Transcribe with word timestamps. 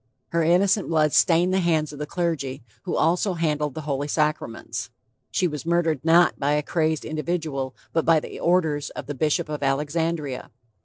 Her 0.29 0.41
innocent 0.41 0.89
blood 0.89 1.13
stained 1.13 1.53
the 1.53 1.59
hands 1.59 1.93
of 1.93 1.99
the 1.99 2.07
clergy, 2.07 2.63
who 2.85 2.95
also 2.95 3.35
handle 3.35 3.69
the 3.69 3.81
Holy 3.81 4.07
Sacraments. 4.07 4.89
She 5.29 5.47
was 5.47 5.63
murdered 5.63 6.03
not 6.03 6.39
by 6.39 6.53
a 6.53 6.63
crazed 6.63 7.05
individual 7.05 7.75
but 7.93 8.03
by 8.03 8.19
the 8.19 8.39
orders 8.39 8.89
of 8.89 9.05
the 9.05 9.13
bishop 9.13 9.47
of 9.47 9.61
Alexandria. 9.61 10.49